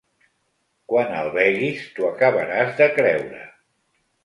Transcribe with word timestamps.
Quan 0.93 1.13
el 1.17 1.29
beguis, 1.35 1.85
t’ho 1.99 2.09
acabaràs 2.15 2.75
de 2.83 2.91
creure. 2.99 3.47